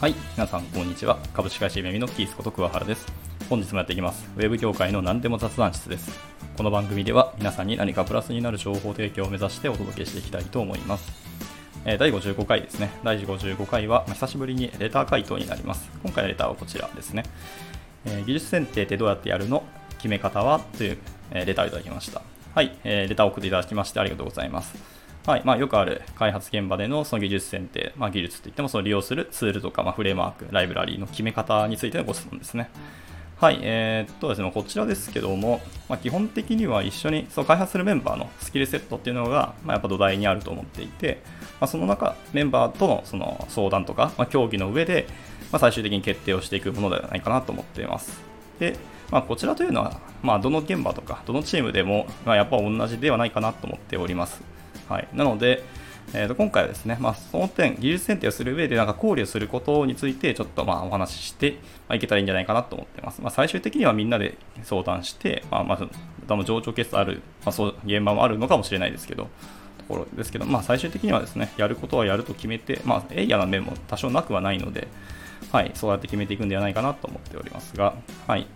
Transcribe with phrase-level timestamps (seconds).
[0.00, 1.18] はい、皆さんこんにちは。
[1.34, 3.04] 株式会社めみのキースこと桑原です。
[3.50, 4.30] 本日もやっていきます。
[4.36, 6.20] ウェブ業界の何でも雑談室です。
[6.56, 11.10] この番組では皆さんに何かプラスになる情報提供を目指してお届けしていきたいと思います。
[11.84, 12.90] えー第55回ですね。
[13.02, 15.90] 第55回は、まあ久しぶりにレター回答になります。
[16.04, 17.24] 今回のレターはこちらですね。
[18.04, 19.64] えー技術選定ってどうやってやるの？
[19.96, 20.60] 決め方は？
[20.78, 20.98] という、
[21.32, 22.22] えレターをいただきました。
[22.54, 24.76] はい、えーレターを送っていただきましてありがとうございます。
[25.28, 32.70] はいまあ、よくある開発現場でのその技術選定、まあ、技術といってもその利用するツールとか、まあ、フレームワーク、ライブラリーの決め方についてのご質問ですね。
[33.36, 41.20] はい、えーっとですね、こちらですけども、まあ、基本的には一緒にその開発するメンバーのスキルセットっていうのが、まあ、やっぱ土台にあると思っていて、
[41.60, 45.06] まあ、その中、メンバーとのその相談とか、まあ、協議の上で、
[45.52, 48.18] ま、最終的に決定をしていくものではないかなと思っています。
[48.58, 48.78] で、
[49.10, 54.56] まあ、こちらというのは、ま、どの現場とか、どのチームでも、ま、やっぱ同じではないかなと思っております。
[54.88, 55.62] はい、なので、
[56.14, 61.58] えーと今回はですね、まあ、その点、技術選定をする上でなんか考慮することについて、ちょっとまあお話しして、
[61.88, 63.20] まあ、いけたらいいんじゃないかなと思ってます。
[63.20, 65.88] まあ、最終的にはみんなで相談して、まあ、まず、
[66.26, 69.24] 多分上長決算ある、まあ、そう現場もあるのかもしれないですけど、
[69.78, 74.88] ところですけど、まあ、最終的にはですね、やることはやると決めて、まあ、エイヤーな面も多少なくはないので、
[75.52, 77.94] はい、そうやって決めていくんではないかなと思っておりますが、
[78.26, 78.46] はい。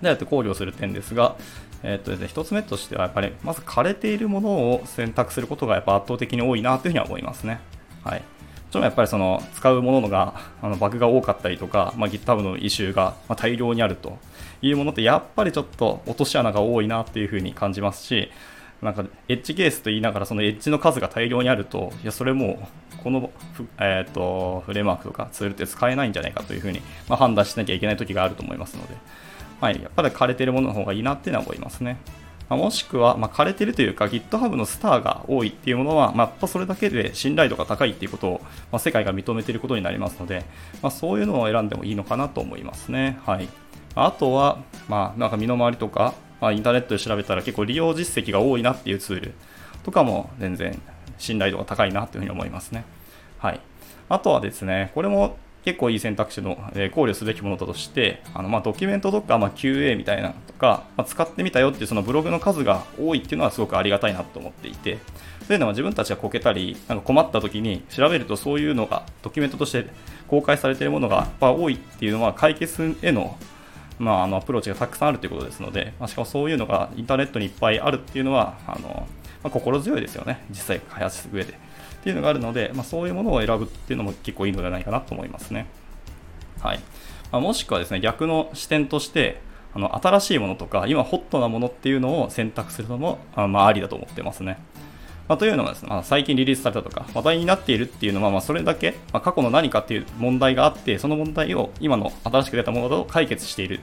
[0.00, 1.36] でやって考慮する点ですが、
[1.82, 7.60] えーっとですね、一つ目としては、やっぱり、まず枯れているものを選択することがやっぱ圧倒的に多いなというふうには思いますね。
[8.04, 8.20] はい。
[8.20, 8.24] も
[8.70, 14.16] ちろんやっぱりその使うものがあのバグが多かったりとか、まあ、GitHub のイシューが大量にあると
[14.62, 18.30] いうものってやっぱりちょっと落とし穴が多いなっていうふうに感じますし
[18.80, 22.66] なんかエッジケースと言いながらそのエッジの数が大量にあるといやそれも
[23.04, 28.94] このフ,、えー、とフレームワークとかツールって使えないんじゃないかというふうに、まあ、判断しなきゃいけない時があると思いますので、
[29.62, 31.96] はい、やっぱり枯れてるものの方がいいなっていうのは思いますね。
[32.48, 38.40] まあもしくは、まあ、枯れてるというか GitHub のスターが多いっていうものは、まあ、やっぱそれだけで信頼度が高いっていうことを、
[38.72, 40.44] まあ、世界が認めていることになりますので、
[40.82, 43.20] ま、そういうのを選んでもいいのかなと思いますね。
[43.24, 43.48] はい、
[43.94, 44.58] あとは、
[44.88, 49.34] まあ、なんか身の回りとか、まあ、インターネットで調べたら結構利用実績が多いなっていうツール
[49.84, 50.82] とかも全然
[51.18, 52.84] 信頼度が高いなというふうに思いますね。
[53.38, 53.60] はい、
[54.08, 64.98] あとはですね、これも結構いい選択肢の、え考慮すべきものだとして、あのまドキュメントとか、ま、QA みたいなのとか、ま、使ってみたよっていうそのブログの数が多いっていうのはすごくありがたいなと思っていて、
[65.46, 69.86] というのは自分たちがこけたり、なんか困った時に調べるとそういうのがドキュメントとして
[70.26, 73.36] 公開されているものがやっぱ多いっていうのは解決への
[73.98, 79.06] まあ、あのアプローチがたくさんあるということですので、まあ、しかもそういうのがインターネットにいっぱいあるっていうのはあの、
[79.44, 81.54] まあ、心強いですよね、実際開発する上で。
[82.02, 85.66] っていうのがあるので、まあ、そういうものを選ぶっていうのも結構いいのではないかなと思いますね。
[86.60, 86.80] はい
[87.30, 89.40] まあ、もしくはですね逆の視点として
[89.72, 94.58] あの新しいものとか今ホットなものっていうのを選択するのもあまあありだと思ってますね。
[95.28, 103.78] まあ、というのがですね、まあ、最近リリースされたとか話題になっているっていうのは、まあ、それだけ、まあ、過去の何かっていう問題があってその問題を今の新しく出たものと解決している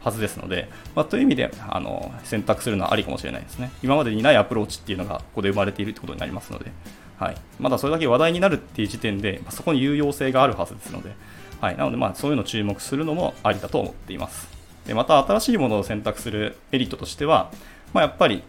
[0.00, 3.72] はずですので、まあ、という意味であの選択するのはありかもしれないですね。
[3.82, 6.70] 今までにないアプローチっていうのがここで生まれているってことになりますので、
[7.18, 11.14] はい、まだそれだけ話題になるっていう時点で、まあ、そこに有用性があるはずですので、
[11.60, 14.48] はい、なのでまそういうのを注目するのもありだと思っています。
[14.86, 17.50] でまた新しいものを選択するメリットとしては、
[17.92, 18.42] まあ、やっぱり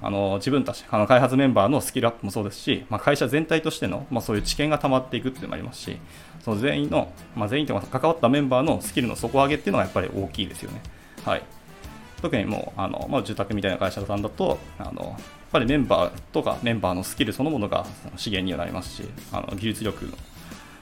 [0.00, 5.96] あの自分たちあの開発メンバーのスキルアップもそうですし、まあ、会社全体としての、まあ、そういう知見が溜まっていくっていうのもありますし
[6.44, 10.82] その全員の、まあ、全員というか関わったメンバーのスキルの底上げっていうのがやっぱり大きいですよね。
[11.24, 11.42] はい、
[12.20, 15.16] 特にもうあの、まあ、住宅みたいな会社さんだとあの
[15.54, 20.12] ぱりメンバーとかメンバーのスキルそのものが資源にはなりますしあの技術力の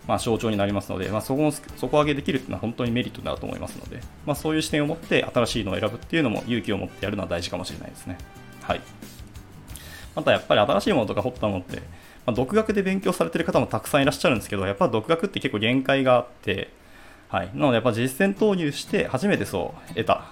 [0.05, 8.19] まあ、象徴になりますので、まあ、そこの底上げできるというのは本当にメリットだと思いますので、まあ、そういう視点を持って新しいのを選ぶっていうのも勇気を持ってやるのは大事かもしれないですね。
[8.63, 8.81] はい、
[10.17, 11.77] またやっぱり新しいものとか掘ったものって、
[12.27, 16.73] まあ、独学で勉強されてる方もたくさんいらっしゃるんですけど、やっぱ独学って結構限界があって、
[17.29, 20.32] はい、なのでやっぱ実践投入して初めてそう得た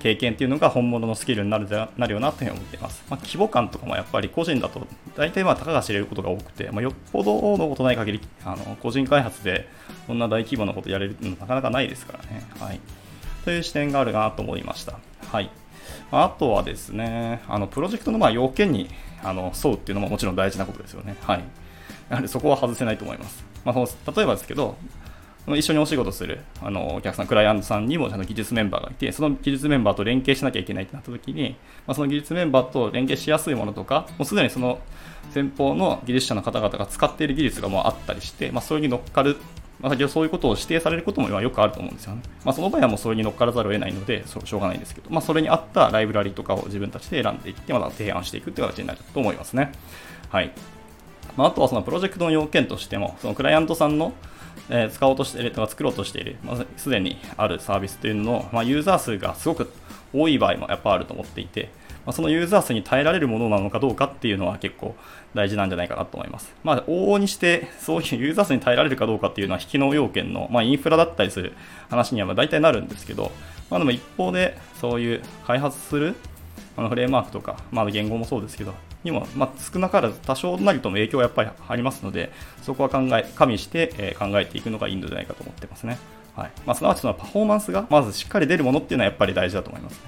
[0.00, 3.04] 経験っていうのが本物のスキルになるなるよなというふうに思っています。
[3.10, 4.86] まあ、規模感とかもやっぱり個人だと
[5.16, 9.68] 大体まあたかが知れることが多くて、まあ、よっぽどのことない限りあの個人開発で
[10.06, 12.46] こんな大規模なことやれるのなかなかないですからね。
[12.60, 12.80] はい、
[13.44, 14.98] という視点があるなと思いました。
[15.30, 15.50] はい、
[16.10, 18.88] あとはですね、あのプロジェクトのま要件に
[19.22, 21.16] あの沿うっていうのももちろん大事なことですよね。
[21.22, 21.44] はい、
[22.08, 23.44] やはりそこは外せないと思います。
[23.64, 24.76] まあ、例えばですけど、
[25.56, 31.56] 一緒にお仕事するあのお客さん、クライアントさんにもあの技術メンバーがいて、その技術メンバーと連携しなきゃいけないってなったときに、
[31.86, 34.78] まあ、その技術メンバーと連携しやすいものとか、もうすでにその
[35.32, 39.36] 先方の技術者の方々が使っている技術がもうあったりして、まあ、それに乗っかる、
[39.80, 42.22] まあ、先ほどそういうことを指定されることもよくあると思うんですよね。
[42.44, 49.72] まあ、その場合はもうそれに乗っからざるを得ないので、しょうがないんですけど、まあ、それに合ったライブラリとかを自分たちで選んでいって、また提案していくという形になると思いますね。
[50.30, 50.50] はい。
[51.36, 54.12] まあ、あとはそのプロジェクトの要件としても、そのクライアントさんの
[54.70, 59.72] え、使おうとしているとか作ろうとしている、まあ、すでにあるサービスというのの、まあ、ユーザー数がすごく
[60.12, 61.70] 多い場合もやっぱあると思っていて、
[62.06, 64.94] まあ、そのユーザー数に耐えられるものなのかどうかっていうのは結構
[65.34, 66.54] 大事なんじゃないかなと思います。
[66.64, 71.52] まあ、往々にして、そういう ユーザー数に耐えられるかどうかっていうのは、引きの要件の、まあ、インフラだったりする
[71.90, 73.30] 話には大体なるんですけど、
[73.70, 76.14] まあ、でも一方で、そういう開発する
[76.78, 78.72] あのフレームワークとか、まあ、言語もそうですけど、
[79.10, 82.32] にも、まあ、少なからず多少なりとも影響はやっぱりありますので、
[82.62, 85.98] そこは考え、加味して、え、考えていくのがいいんじゃないかと思ってますね。
[86.36, 89.98] はいまあ、すなわちそのパフォーマンスがまずしっかり出るものっていうのはやっぱり大事だと思いますね。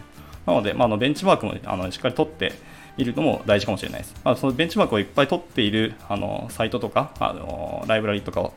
[0.47, 2.52] なので、まあ、あのベンチマークもあのしっかり取って
[2.97, 4.14] みるのも大事かもしれないです。
[4.23, 8.55] まあ、そのベンチマークをいっぱい取っているあのサイトとかあのライブラリとかを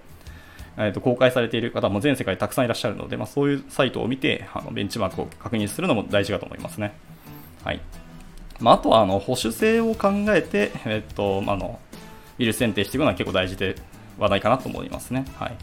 [0.76, 6.94] えー、と公開されている方も全世界たくさんいらっしゃるので、まあ、そういうサイトを見てあのベンチマークを確認するのも大事かと思いますね。
[7.64, 7.82] はい
[8.64, 11.80] まあ、あとはあの保守性を考えて、えーとあの、
[12.38, 13.76] ビル選定していくのは結構大事で
[14.18, 15.26] 話題かなと思いますね。
[15.36, 15.58] はい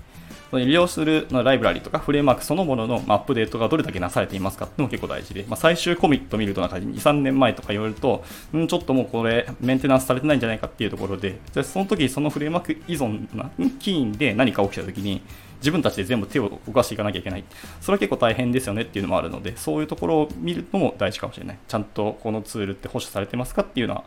[0.53, 8.25] 利用するライブラリとかフレームワークそのもののアップデートがどれだけなされていますかっていうのも結構大事で、まあ、最終コミット見るとなんか2、3年前とか言われると、
[8.57, 13.49] んちょっともうこれメンテナンスされてないんじゃないかっていうところで、じゃその時そのフレームワーク依存な
[13.79, 15.23] 起因で何か起きた時に、
[15.61, 17.45] 自分たちで全部手を動かしていかなきゃいけない。
[17.81, 21.59] それは結構大変ですよねっていうのもあるので、そういうところを見るのも大事かもしれない。
[21.69, 24.05] ちゃんとこのツールって保守されてますかっていうのは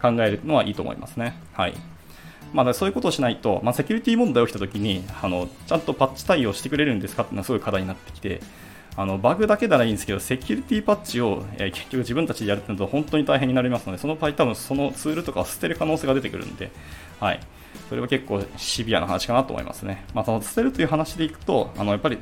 [0.00, 1.34] 考えるのはいいと思いますね。
[1.52, 1.74] はい。
[2.52, 8.40] まあ、そういうことをしないと、まあ、セキュリティ問題起きたときにあの、ちゃんとパッチ対応してくれるんですかっていうのはすごい課題になってきて、
[8.96, 16.70] あのバグだけならいいんですけど、セキュリティパッチを、えー、結局自分たちでやるってなると本当に大変になりますので、その場合多分そのツールとかを捨てる可能性が出てくるんで、
[17.20, 17.40] はい、
[17.88, 20.04] それは結構シビアな話かなと思いますね。
[20.14, 22.18] まあ、その捨てるという話でいくと、あのやっぱり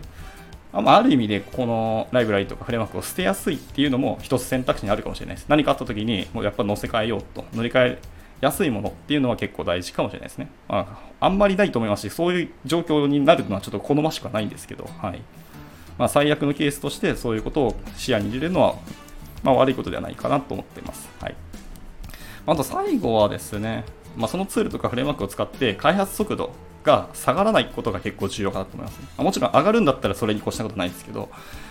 [0.72, 5.46] ある意味でこのライブラリとかフレームワークを捨てやすいっていうのも一つ選択肢にあるかもしれないです。
[5.48, 7.98] 何かあった時にもうやっぱ乗せ替えようと乗り換え
[8.40, 10.48] 安いものっていうのは結構大事かもしれないですね。
[10.68, 15.20] まあ、あんまりないと思いますし、そういう状況になるのはちょっと好ましくはないんですけど、はい
[15.98, 18.74] まあ、最悪のケースとしてそういうことを視野に入れるのは、
[19.42, 21.08] まあ、悪いことではないかなと思っています。
[21.20, 21.34] はい、
[22.46, 23.84] あと最後はですね、
[24.16, 26.52] まあ、そのツールとかフレームワークを使って開発速度
[26.84, 31.28] が下がらないことが結構重要かなと思います、ね、もちろん上がるんだったらそれに越したことないですけど、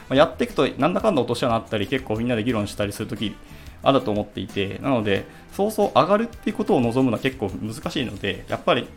[0.09, 3.35] ま、やっていくとなんだかんだ落とし穴あったり結構みんなで議論したりするとき
[3.83, 8.87] あると思っていて、なので、そうそう上がるっていうことを望むのは結構難しいので、やっぱり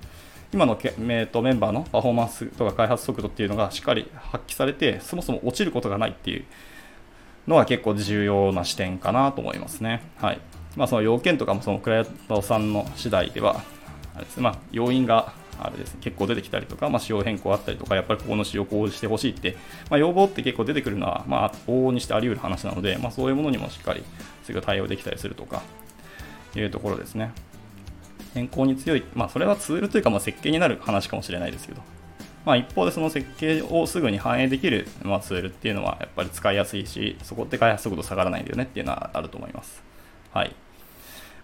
[0.55, 6.45] 今のけ、えー、とメンバーのパフォーマンスとか開発速度っていうのがしっかり発揮されて、そもそも落ちることがないっていう
[7.49, 10.05] のは結構重要な視点かなと思いますね。
[10.19, 10.41] はい
[10.77, 13.62] まあ、その要件とかもそのクライアントさんの次第では、
[14.15, 19.56] あれですねまあ、要因があれですね、結構出てきたりとか、まあ、仕様変更あったりとか、やっぱりここの仕様こうしてほしいって、
[19.91, 24.05] まあ、要望って結構出てくるのは、まあ、往々にしてあり得る話なので、まあ、そういうものにもしっかり
[24.45, 25.62] すぐ対応できたりするとか、
[26.55, 27.33] いうところですね。
[28.34, 31.81] 変更に強い、まあ、それはツールというか、まあ、設計になる話かもしれないですけど、
[32.44, 39.82] まあ、一方でその設計をすぐに反映できる、まあ、ツールっていうのはやっぱり使いやすいし、そこって開発速度下がらないんだよねっていうのはあると思います。
[40.32, 40.54] はい。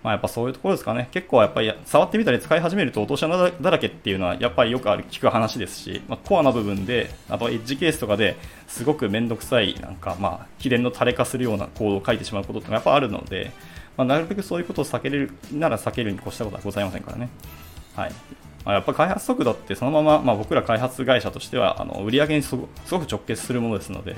[0.02, 1.08] まあ、やっぱそういうところですかね。
[1.12, 13.52] 結構やっぱり触ってみたり使い始めると落とし穴だらけっていうのはやっぱりよくある聞く話ですし、まあ、コアな部分で、あとエッジケースとかですごくめんどくさい、なんかまあ、秘伝の垂れ化するようなコードを書いてしまうことってやっぱあるので、
[14.00, 17.28] まあ、なるべくそういうことを避けれるなら避けるに越したことはございませんからね。
[17.94, 18.12] はい。
[18.64, 24.16] まあ、やっぱ開発速度ってそのまま、まあ、僕ら開発会社としてはあの売り上げにすごく直結するものですので、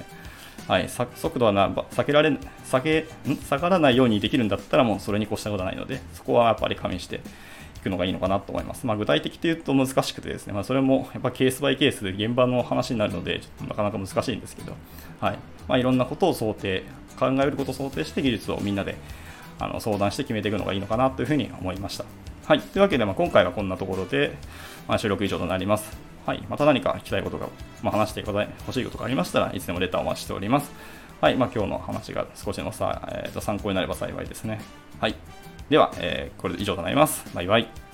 [0.68, 3.06] はい、速度はな避けられ避け
[3.48, 7.20] 下がらないようにできるんだったらもうそれに越したことはないのでそこはやっぱり加味して
[7.76, 8.86] いくのがいいのかなと思います。
[8.86, 14.76] まあ、具体的というと難しくてですね、まあ、それもやっぱケースバイケースで現場の話になるのでちょっとなかなか難しいんですけど、
[15.20, 16.84] はいまあ、いろんなことを想定
[17.18, 18.96] 考えることを想定して技術をみんなで
[19.64, 22.04] あの相談して決めていくのがいいのかなというふうに思いました。
[22.46, 24.36] はい、というわけで、まあ、今回はこんなところで、
[24.88, 25.96] まあ、収録以上となります。
[26.26, 27.48] はい、また何か聞きたいことが、
[27.82, 30.70] まあ、話してほしいことがありましたらいつでもレターをお待ちしております。
[31.20, 34.60] はい、まあ、今日の話が少しでもさ、えー、と参考になれば幸いですね。
[35.00, 35.14] はい、
[35.70, 37.24] では、えー、これで以上となります。
[37.34, 37.91] バイバイ。